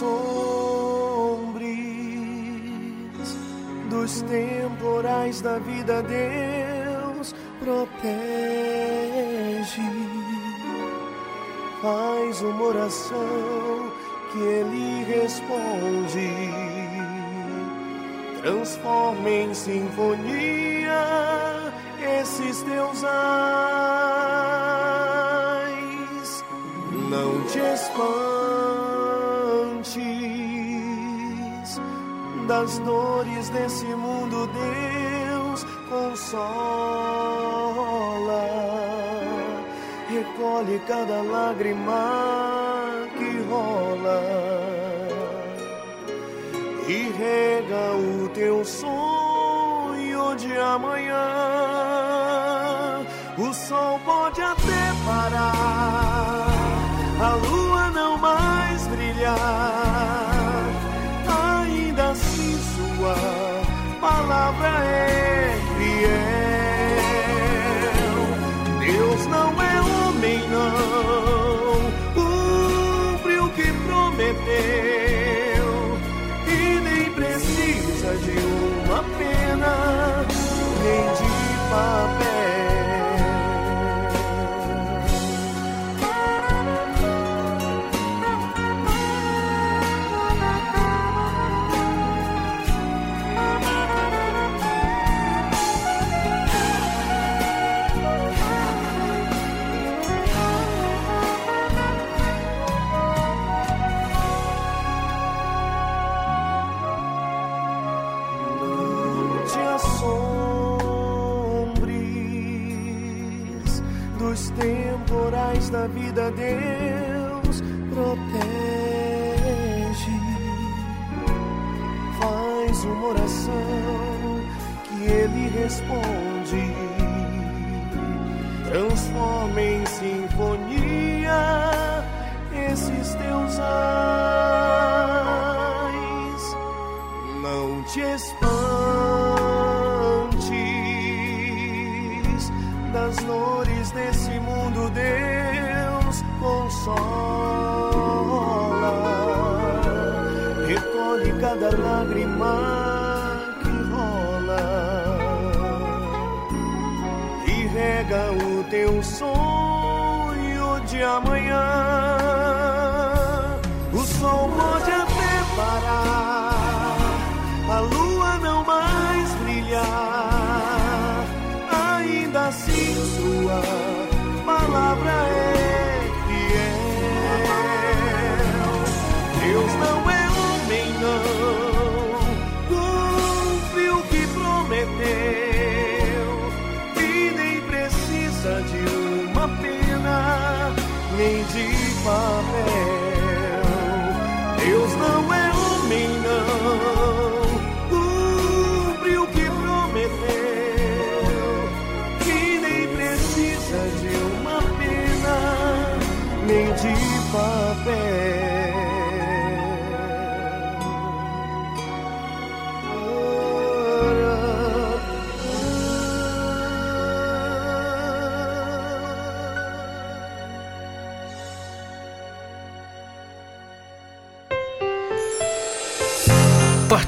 [0.00, 1.68] Assombres
[3.90, 8.00] dos temporais da vida, Deus protege.
[11.82, 13.92] Faz uma oração
[14.32, 16.30] que Ele responde.
[18.42, 21.04] Transforma em sinfonia
[22.20, 23.29] esses teus ais.
[32.70, 36.40] Das dores desse mundo, Deus consola.
[40.08, 44.22] Recolhe cada lágrima que rola
[46.86, 51.16] e rega o teu sonho de amanhã.
[53.38, 55.59] O sol pode até parar,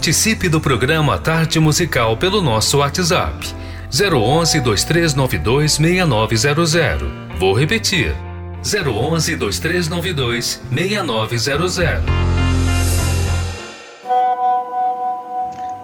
[0.03, 3.55] Participe do programa Tarde Musical pelo nosso WhatsApp
[3.89, 7.09] 011 2392 6900.
[7.39, 8.13] Vou repetir
[8.65, 12.03] 011 2392 6900.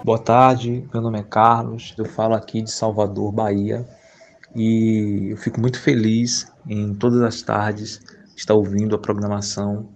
[0.03, 3.87] Boa tarde, meu nome é Carlos, eu falo aqui de Salvador, Bahia,
[4.53, 8.01] e eu fico muito feliz em todas as tardes
[8.35, 9.87] estar ouvindo a programação,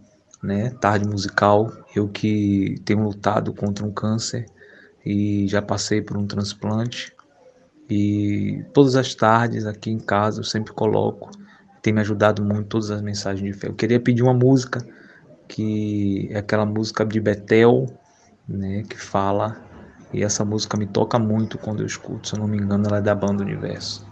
[0.44, 1.72] né, tarde musical.
[1.96, 4.46] Eu que tenho lutado contra um câncer
[5.06, 7.14] e já passei por um transplante
[7.90, 11.30] e todas as tardes aqui em casa eu sempre coloco,
[11.82, 13.68] tem me ajudado muito todas as mensagens de fé.
[13.68, 14.86] Eu queria pedir uma música
[15.48, 17.86] que é aquela música de Betel,
[18.48, 19.62] né, que fala
[20.14, 22.98] e essa música me toca muito quando eu escuto, se eu não me engano, ela
[22.98, 24.08] é da banda Universo.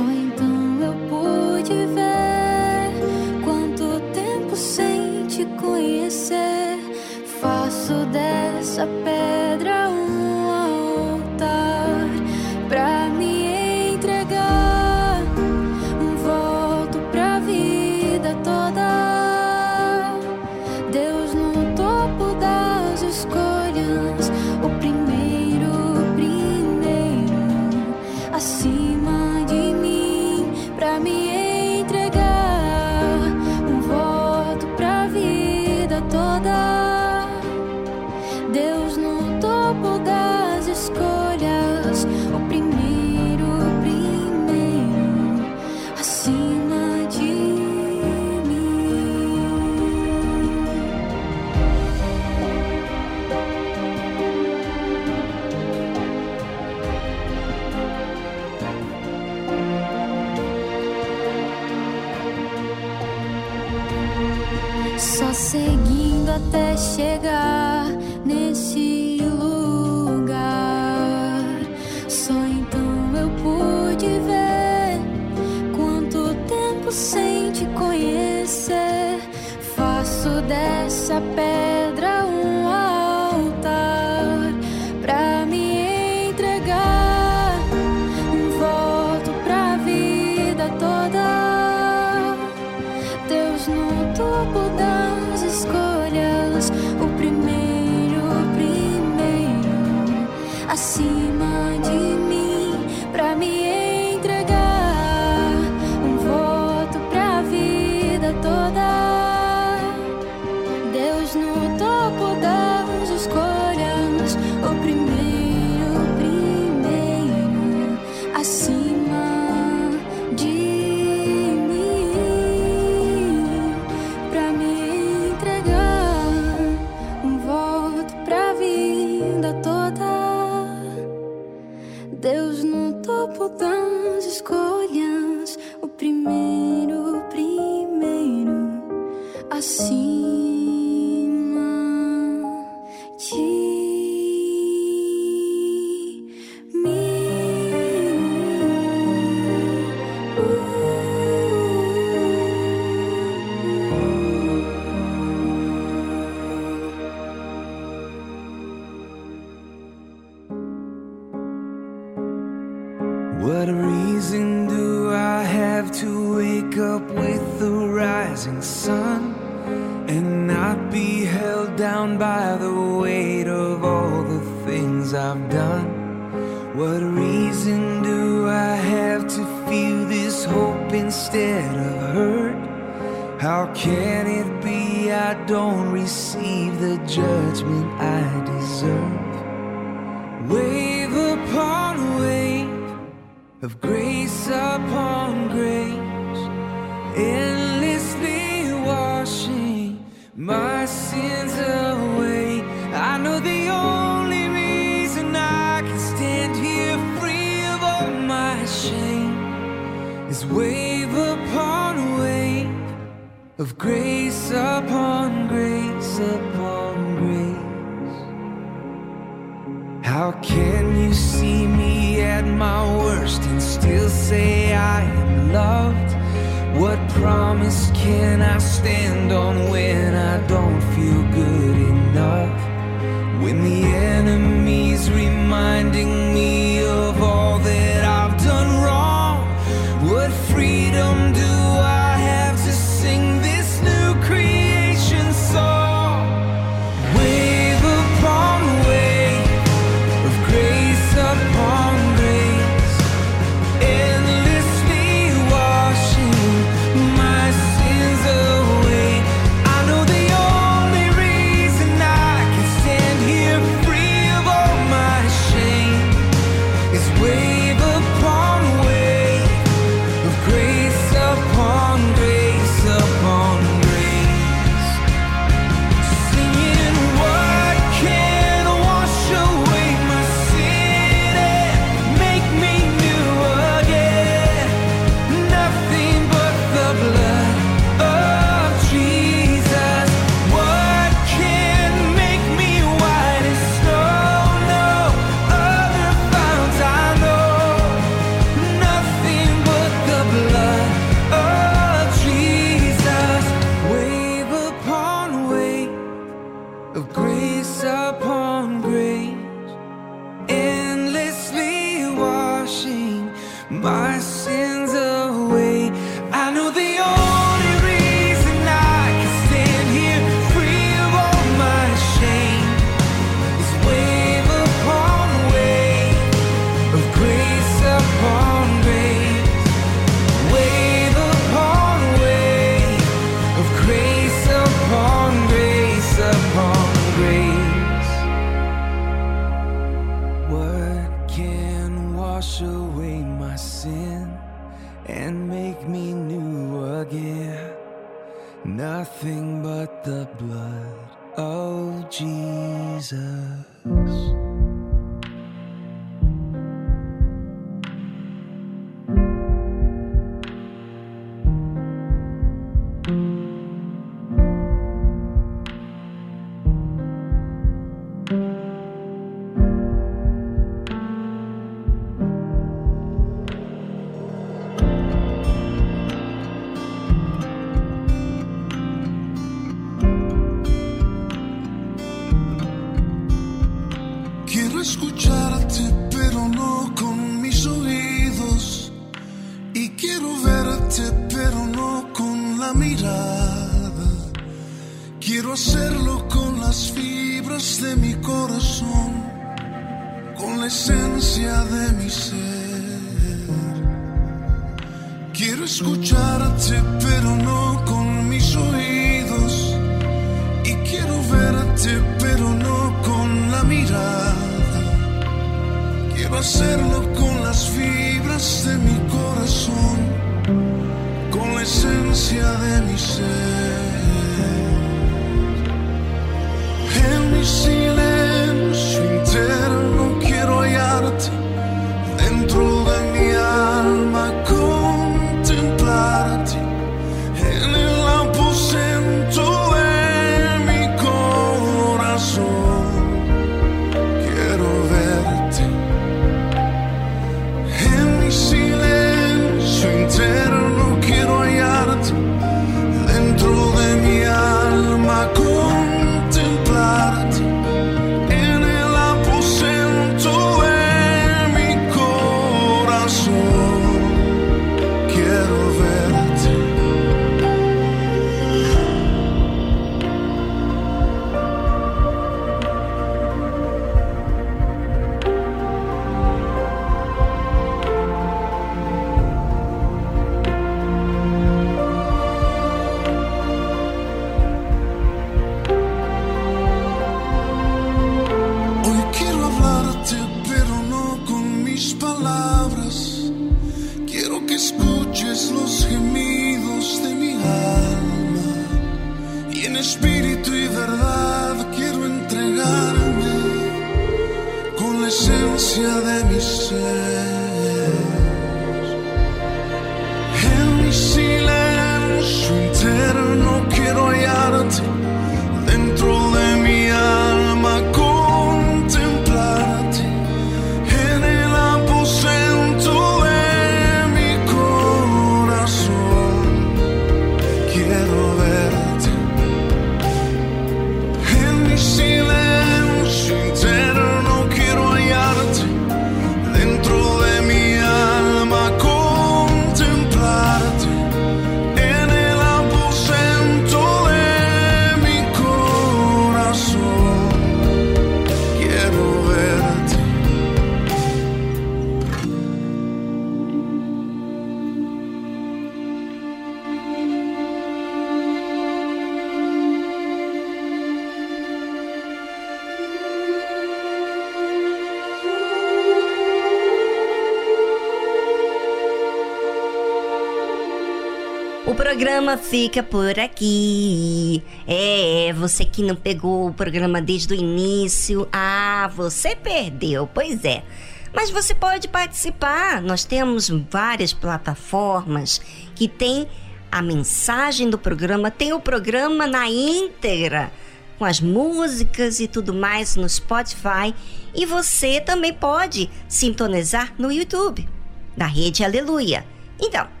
[572.21, 574.43] Programa fica por aqui.
[574.67, 580.63] É, você que não pegou o programa desde o início, ah, você perdeu, pois é.
[581.11, 582.79] Mas você pode participar.
[582.79, 585.41] Nós temos várias plataformas
[585.73, 586.27] que tem
[586.71, 590.51] a mensagem do programa, tem o programa na íntegra,
[590.99, 593.95] com as músicas e tudo mais no Spotify.
[594.35, 597.67] E você também pode sintonizar no YouTube,
[598.15, 599.25] da Rede Aleluia.
[599.59, 600.00] Então,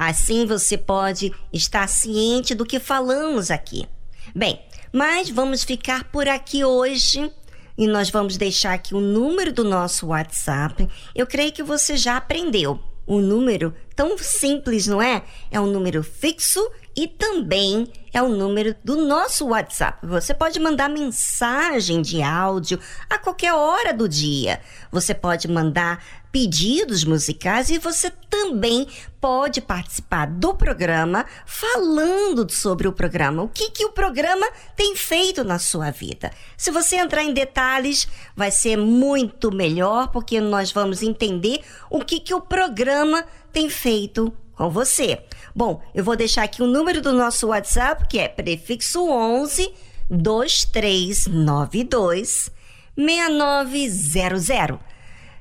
[0.00, 3.86] Assim você pode estar ciente do que falamos aqui.
[4.34, 4.58] Bem,
[4.90, 7.30] mas vamos ficar por aqui hoje
[7.76, 10.88] e nós vamos deixar aqui o número do nosso WhatsApp.
[11.14, 12.80] Eu creio que você já aprendeu.
[13.06, 15.22] O número tão simples, não é?
[15.50, 16.66] É um número fixo
[17.00, 20.06] e também é o número do nosso WhatsApp.
[20.06, 22.78] Você pode mandar mensagem de áudio
[23.08, 24.60] a qualquer hora do dia.
[24.92, 28.86] Você pode mandar pedidos musicais e você também
[29.18, 33.44] pode participar do programa falando sobre o programa.
[33.44, 34.46] O que, que o programa
[34.76, 36.30] tem feito na sua vida?
[36.54, 38.06] Se você entrar em detalhes,
[38.36, 44.30] vai ser muito melhor, porque nós vamos entender o que, que o programa tem feito
[44.60, 45.24] com você.
[45.56, 49.72] Bom, eu vou deixar aqui o número do nosso WhatsApp, que é prefixo 11
[50.10, 52.50] 2392
[52.94, 54.78] 6900.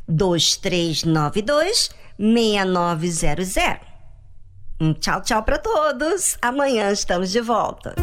[0.07, 3.57] 2392 6900.
[4.79, 6.37] Um tchau, tchau para todos.
[6.41, 7.93] Amanhã estamos de volta.